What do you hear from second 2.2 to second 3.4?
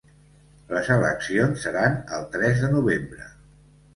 tres de novembre.